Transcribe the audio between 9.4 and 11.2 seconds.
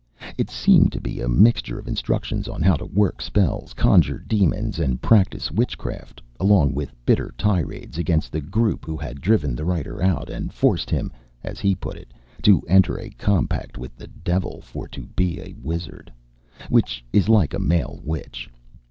the writer out and forced him,